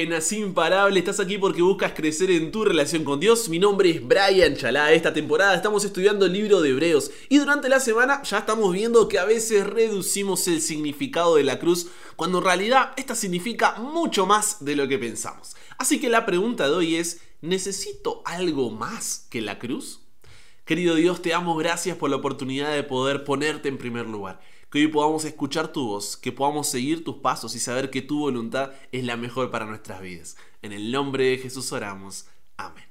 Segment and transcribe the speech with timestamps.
[0.00, 0.98] buenas, imparable.
[0.98, 3.50] Estás aquí porque buscas crecer en tu relación con Dios.
[3.50, 4.94] Mi nombre es Brian Chalá.
[4.94, 9.08] Esta temporada estamos estudiando el libro de Hebreos y durante la semana ya estamos viendo
[9.08, 14.24] que a veces reducimos el significado de la cruz cuando en realidad esta significa mucho
[14.24, 15.54] más de lo que pensamos.
[15.76, 20.00] Así que la pregunta de hoy es, ¿necesito algo más que la cruz?
[20.64, 24.78] Querido Dios, te damos gracias por la oportunidad de poder ponerte en primer lugar que
[24.78, 28.72] hoy podamos escuchar tu voz, que podamos seguir tus pasos y saber que tu voluntad
[28.92, 30.36] es la mejor para nuestras vidas.
[30.62, 32.26] En el nombre de Jesús oramos.
[32.56, 32.84] Amén.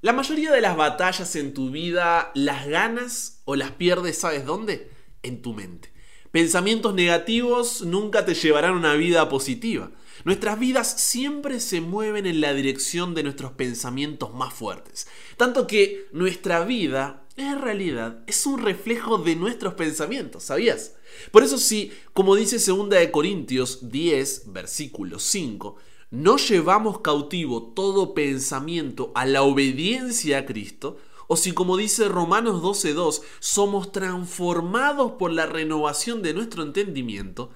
[0.00, 4.90] La mayoría de las batallas en tu vida las ganas o las pierdes, ¿sabes dónde?
[5.22, 5.92] En tu mente.
[6.30, 9.90] Pensamientos negativos nunca te llevarán a una vida positiva.
[10.24, 15.06] Nuestras vidas siempre se mueven en la dirección de nuestros pensamientos más fuertes.
[15.36, 20.94] Tanto que nuestra vida en realidad es un reflejo de nuestros pensamientos, ¿sabías?
[21.30, 25.76] Por eso si, como dice 2 de Corintios 10, versículo 5,
[26.10, 32.62] no llevamos cautivo todo pensamiento a la obediencia a Cristo, o si como dice Romanos
[32.62, 37.52] 12.2, somos transformados por la renovación de nuestro entendimiento,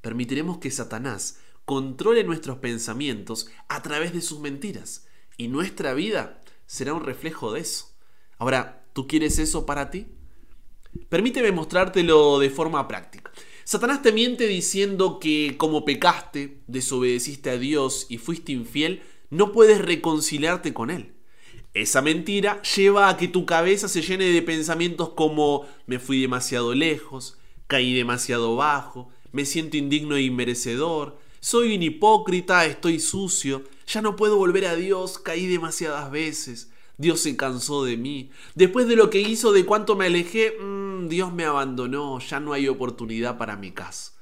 [0.00, 6.94] permitiremos que Satanás controle nuestros pensamientos a través de sus mentiras, y nuestra vida será
[6.94, 7.94] un reflejo de eso.
[8.38, 10.06] Ahora, ¿Tú quieres eso para ti?
[11.08, 13.32] Permíteme mostrártelo de forma práctica.
[13.64, 19.80] Satanás te miente diciendo que como pecaste, desobedeciste a Dios y fuiste infiel, no puedes
[19.80, 21.14] reconciliarte con Él.
[21.72, 26.74] Esa mentira lleva a que tu cabeza se llene de pensamientos como me fui demasiado
[26.74, 34.00] lejos, caí demasiado bajo, me siento indigno e inmerecedor, soy un hipócrita, estoy sucio, ya
[34.00, 38.30] no puedo volver a Dios, caí demasiadas veces, Dios se cansó de mí.
[38.54, 42.52] Después de lo que hizo, de cuánto me alejé, mm, Dios me abandonó, ya no
[42.52, 44.12] hay oportunidad para mi caso.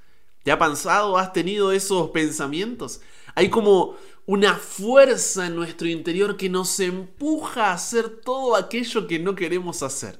[0.43, 1.19] ¿Te ha pensado?
[1.19, 3.03] ¿Has tenido esos pensamientos?
[3.35, 9.19] Hay como una fuerza en nuestro interior que nos empuja a hacer todo aquello que
[9.19, 10.19] no queremos hacer.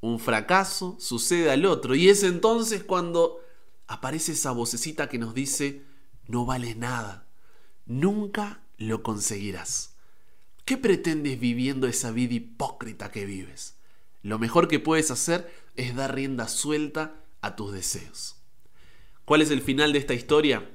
[0.00, 3.40] Un fracaso sucede al otro y es entonces cuando
[3.86, 5.89] aparece esa vocecita que nos dice,
[6.30, 7.26] no vales nada,
[7.86, 9.96] nunca lo conseguirás.
[10.64, 13.76] ¿Qué pretendes viviendo esa vida hipócrita que vives?
[14.22, 18.36] Lo mejor que puedes hacer es dar rienda suelta a tus deseos.
[19.24, 20.70] ¿Cuál es el final de esta historia?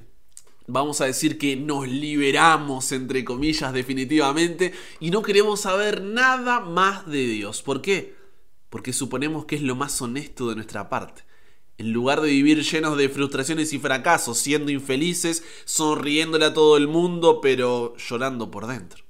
[0.67, 7.05] Vamos a decir que nos liberamos, entre comillas, definitivamente, y no queremos saber nada más
[7.05, 7.61] de Dios.
[7.61, 8.15] ¿Por qué?
[8.69, 11.24] Porque suponemos que es lo más honesto de nuestra parte.
[11.77, 16.87] En lugar de vivir llenos de frustraciones y fracasos, siendo infelices, sonriéndole a todo el
[16.87, 19.03] mundo, pero llorando por dentro.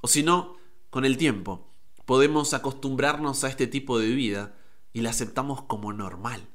[0.00, 0.56] O si no,
[0.90, 1.70] con el tiempo,
[2.06, 4.58] podemos acostumbrarnos a este tipo de vida
[4.94, 6.48] y la aceptamos como normal.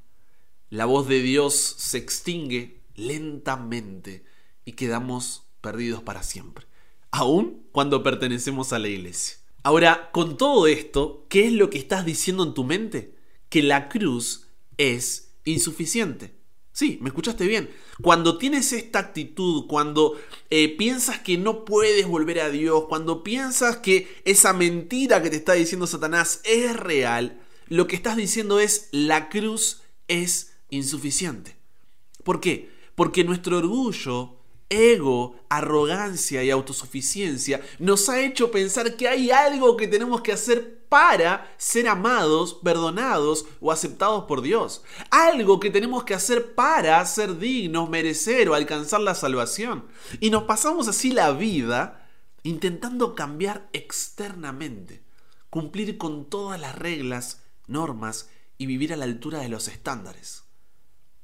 [0.70, 4.26] La voz de Dios se extingue lentamente
[4.66, 6.66] y quedamos perdidos para siempre,
[7.12, 9.38] aun cuando pertenecemos a la iglesia.
[9.62, 13.16] Ahora, con todo esto, ¿qué es lo que estás diciendo en tu mente?
[13.50, 14.48] Que la cruz
[14.78, 16.36] es insuficiente.
[16.72, 17.70] Sí, me escuchaste bien.
[18.02, 23.78] Cuando tienes esta actitud, cuando eh, piensas que no puedes volver a Dios, cuando piensas
[23.78, 28.90] que esa mentira que te está diciendo Satanás es real, lo que estás diciendo es
[28.92, 31.56] la cruz es insuficiente.
[32.24, 32.72] ¿Por qué?
[32.96, 34.40] Porque nuestro orgullo,
[34.70, 40.84] ego, arrogancia y autosuficiencia nos ha hecho pensar que hay algo que tenemos que hacer
[40.90, 44.84] para ser amados, perdonados o aceptados por Dios.
[45.10, 49.88] Algo que tenemos que hacer para ser dignos, merecer o alcanzar la salvación.
[50.20, 52.08] Y nos pasamos así la vida
[52.44, 55.04] intentando cambiar externamente,
[55.50, 60.44] cumplir con todas las reglas, normas y vivir a la altura de los estándares.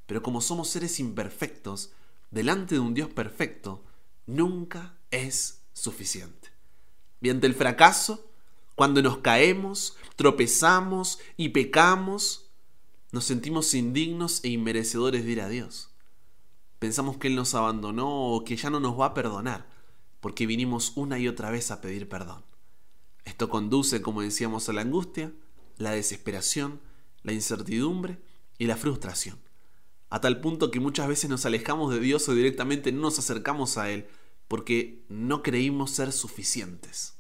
[0.06, 1.92] Pero como somos seres imperfectos,
[2.32, 3.84] delante de un Dios perfecto,
[4.26, 6.50] nunca es suficiente.
[7.22, 8.32] Y ante el fracaso,
[8.76, 12.50] cuando nos caemos, tropezamos y pecamos,
[13.12, 15.90] nos sentimos indignos e inmerecedores de ir a Dios.
[16.80, 19.68] Pensamos que Él nos abandonó o que ya no nos va a perdonar,
[20.22, 22.44] porque vinimos una y otra vez a pedir perdón.
[23.26, 25.34] Esto conduce, como decíamos, a la angustia,
[25.78, 26.80] la desesperación,
[27.24, 28.20] la incertidumbre
[28.58, 29.40] y la frustración.
[30.10, 33.78] A tal punto que muchas veces nos alejamos de Dios o directamente no nos acercamos
[33.78, 34.08] a Él
[34.48, 37.20] porque no creímos ser suficientes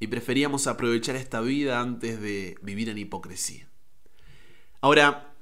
[0.00, 3.70] y preferíamos aprovechar esta vida antes de vivir en hipocresía.
[4.80, 5.34] Ahora,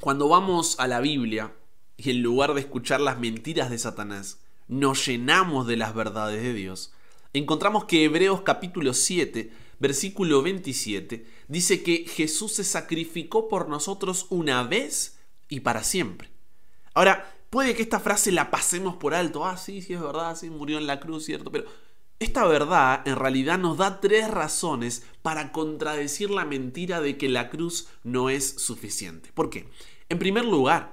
[0.00, 1.54] cuando vamos a la Biblia
[1.96, 6.54] y en lugar de escuchar las mentiras de Satanás, nos llenamos de las verdades de
[6.54, 6.92] Dios,
[7.32, 14.62] encontramos que Hebreos capítulo 7, versículo 27, dice que Jesús se sacrificó por nosotros una
[14.62, 15.18] vez
[15.48, 16.37] y para siempre.
[16.98, 19.46] Ahora, puede que esta frase la pasemos por alto.
[19.46, 21.64] Ah, sí, sí es verdad, sí, murió en la cruz, cierto, pero
[22.18, 27.50] esta verdad en realidad nos da tres razones para contradecir la mentira de que la
[27.50, 29.30] cruz no es suficiente.
[29.32, 29.68] ¿Por qué?
[30.08, 30.92] En primer lugar,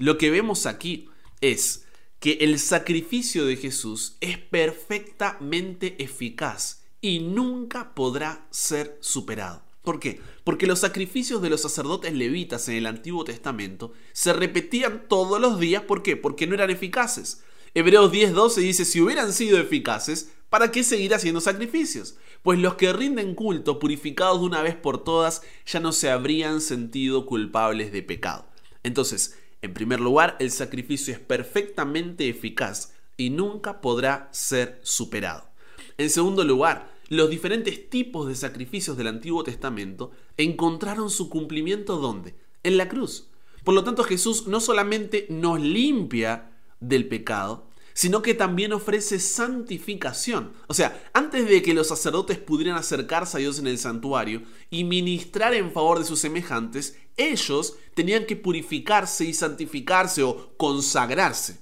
[0.00, 1.08] lo que vemos aquí
[1.40, 1.86] es
[2.18, 9.65] que el sacrificio de Jesús es perfectamente eficaz y nunca podrá ser superado.
[9.86, 10.20] ¿Por qué?
[10.42, 15.60] Porque los sacrificios de los sacerdotes levitas en el Antiguo Testamento se repetían todos los
[15.60, 15.84] días.
[15.84, 16.16] ¿Por qué?
[16.16, 17.44] Porque no eran eficaces.
[17.72, 22.16] Hebreos 10:12 dice, si hubieran sido eficaces, ¿para qué seguir haciendo sacrificios?
[22.42, 26.60] Pues los que rinden culto, purificados de una vez por todas, ya no se habrían
[26.60, 28.48] sentido culpables de pecado.
[28.82, 35.48] Entonces, en primer lugar, el sacrificio es perfectamente eficaz y nunca podrá ser superado.
[35.96, 42.34] En segundo lugar, los diferentes tipos de sacrificios del Antiguo Testamento encontraron su cumplimiento ¿dónde?
[42.62, 43.28] En la cruz.
[43.62, 50.52] Por lo tanto, Jesús no solamente nos limpia del pecado, sino que también ofrece santificación.
[50.66, 54.84] O sea, antes de que los sacerdotes pudieran acercarse a Dios en el santuario y
[54.84, 61.58] ministrar en favor de sus semejantes, ellos tenían que purificarse y santificarse o consagrarse.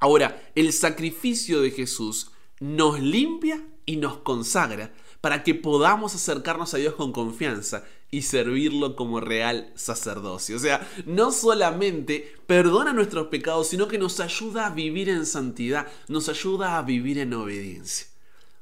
[0.00, 4.90] Ahora, el sacrificio de Jesús nos limpia y nos consagra
[5.20, 10.56] para que podamos acercarnos a Dios con confianza y servirlo como real sacerdocio.
[10.56, 15.88] O sea, no solamente perdona nuestros pecados, sino que nos ayuda a vivir en santidad,
[16.08, 18.06] nos ayuda a vivir en obediencia.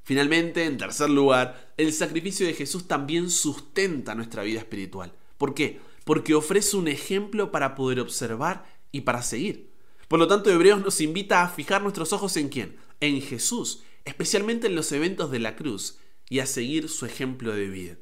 [0.03, 5.13] Finalmente, en tercer lugar, el sacrificio de Jesús también sustenta nuestra vida espiritual.
[5.39, 5.79] ¿Por qué?
[6.05, 9.71] Porque ofrece un ejemplo para poder observar y para seguir.
[10.09, 12.77] Por lo tanto, Hebreos nos invita a fijar nuestros ojos en quién?
[12.99, 15.99] En Jesús, especialmente en los eventos de la cruz,
[16.31, 17.97] y a seguir su ejemplo de vida.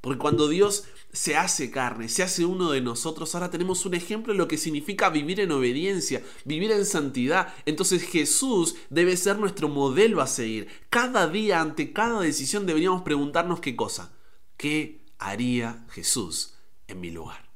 [0.00, 4.32] Porque cuando Dios se hace carne, se hace uno de nosotros, ahora tenemos un ejemplo
[4.32, 7.54] de lo que significa vivir en obediencia, vivir en santidad.
[7.64, 10.68] Entonces Jesús debe ser nuestro modelo a seguir.
[10.90, 14.12] Cada día, ante cada decisión, deberíamos preguntarnos qué cosa.
[14.56, 16.54] ¿Qué haría Jesús
[16.86, 17.50] en mi lugar?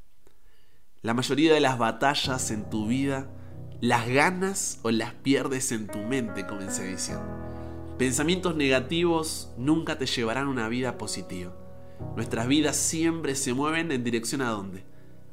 [1.03, 3.31] La mayoría de las batallas en tu vida,
[3.81, 7.48] las ganas o las pierdes en tu mente, comencé diciendo.
[7.99, 11.53] Pensamientos negativos nunca te llevarán a una vida positiva.
[12.15, 14.85] Nuestras vidas siempre se mueven en dirección a dónde?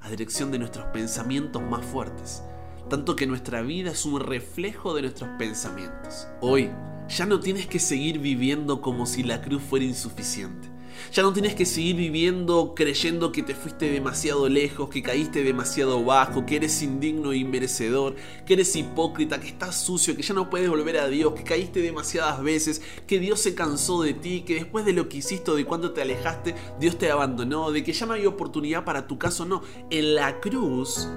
[0.01, 2.41] A dirección de nuestros pensamientos más fuertes.
[2.89, 6.27] Tanto que nuestra vida es un reflejo de nuestros pensamientos.
[6.41, 6.71] Hoy
[7.07, 10.67] ya no tienes que seguir viviendo como si la cruz fuera insuficiente.
[11.11, 16.03] Ya no tienes que seguir viviendo creyendo que te fuiste demasiado lejos, que caíste demasiado
[16.03, 18.15] bajo, que eres indigno e inmerecedor,
[18.45, 21.81] que eres hipócrita, que estás sucio, que ya no puedes volver a Dios, que caíste
[21.81, 25.65] demasiadas veces, que Dios se cansó de ti, que después de lo que hiciste de
[25.65, 29.45] cuando te alejaste, Dios te abandonó, de que ya no hay oportunidad para tu caso.
[29.45, 31.07] No, en la cruz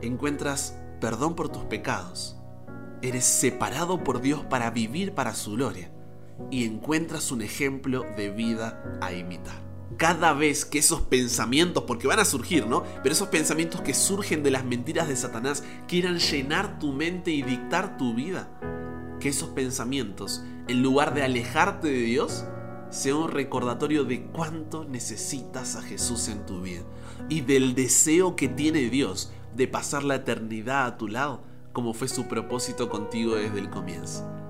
[0.00, 2.36] encuentras perdón por tus pecados.
[3.02, 5.90] Eres separado por Dios para vivir para su gloria
[6.50, 9.60] y encuentras un ejemplo de vida a imitar.
[9.96, 12.82] Cada vez que esos pensamientos, porque van a surgir, ¿no?
[13.02, 17.42] Pero esos pensamientos que surgen de las mentiras de Satanás quieran llenar tu mente y
[17.42, 18.48] dictar tu vida,
[19.20, 22.44] que esos pensamientos, en lugar de alejarte de Dios,
[22.90, 26.82] sea un recordatorio de cuánto necesitas a Jesús en tu vida
[27.28, 32.08] y del deseo que tiene Dios de pasar la eternidad a tu lado, como fue
[32.08, 34.41] su propósito contigo desde el comienzo.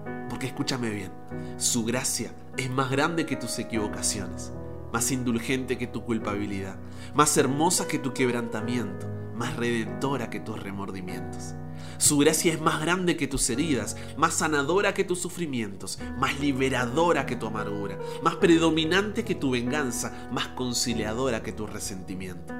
[0.42, 1.12] Escúchame bien,
[1.56, 4.52] su gracia es más grande que tus equivocaciones,
[4.92, 6.74] más indulgente que tu culpabilidad,
[7.14, 9.06] más hermosa que tu quebrantamiento,
[9.36, 11.54] más redentora que tus remordimientos.
[11.96, 17.24] Su gracia es más grande que tus heridas, más sanadora que tus sufrimientos, más liberadora
[17.24, 22.52] que tu amargura, más predominante que tu venganza, más conciliadora que tu resentimiento.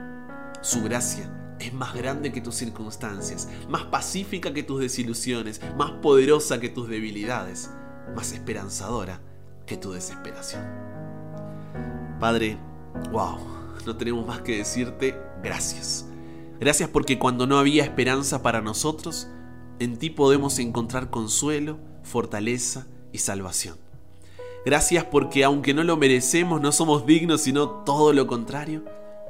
[0.60, 6.60] Su gracia es más grande que tus circunstancias, más pacífica que tus desilusiones, más poderosa
[6.60, 7.70] que tus debilidades,
[8.14, 9.20] más esperanzadora
[9.66, 10.64] que tu desesperación.
[12.18, 12.58] Padre,
[13.10, 13.38] wow,
[13.86, 16.06] no tenemos más que decirte gracias.
[16.60, 19.28] Gracias porque cuando no había esperanza para nosotros,
[19.78, 23.78] en ti podemos encontrar consuelo, fortaleza y salvación.
[24.64, 28.84] Gracias porque aunque no lo merecemos, no somos dignos, sino todo lo contrario,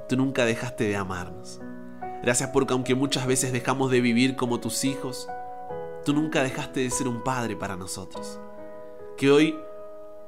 [0.09, 1.61] tú nunca dejaste de amarnos.
[2.23, 5.29] Gracias porque aunque muchas veces dejamos de vivir como tus hijos,
[6.05, 8.39] tú nunca dejaste de ser un padre para nosotros.
[9.17, 9.59] Que hoy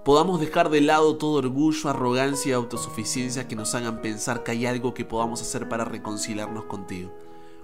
[0.05, 4.67] podamos dejar de lado todo orgullo, arrogancia y autosuficiencia que nos hagan pensar que hay
[4.67, 7.13] algo que podamos hacer para reconciliarnos contigo.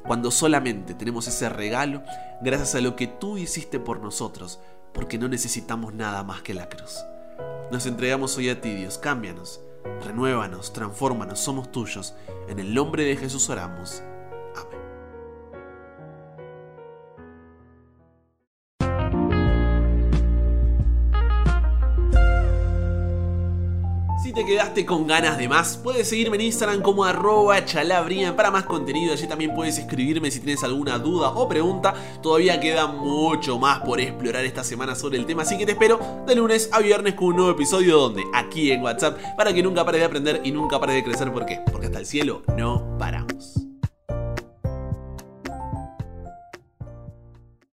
[0.06, 2.02] Cuando solamente tenemos ese regalo
[2.40, 4.60] gracias a lo que tú hiciste por nosotros,
[4.94, 7.04] porque no necesitamos nada más que la cruz.
[7.72, 9.60] Nos entregamos hoy a ti, Dios, cámbianos,
[10.04, 12.14] renuévanos, transfórmanos, somos tuyos.
[12.48, 14.02] En el nombre de Jesús oramos.
[24.30, 28.52] Si te quedaste con ganas de más, puedes seguirme en Instagram como arroba chalabrian para
[28.52, 29.12] más contenido.
[29.12, 31.94] Allí también puedes escribirme si tienes alguna duda o pregunta.
[32.22, 36.22] Todavía queda mucho más por explorar esta semana sobre el tema, así que te espero
[36.28, 39.84] de lunes a viernes con un nuevo episodio donde aquí en WhatsApp para que nunca
[39.84, 41.32] pares de aprender y nunca pares de crecer.
[41.32, 41.58] ¿Por qué?
[41.72, 43.69] Porque hasta el cielo no paramos.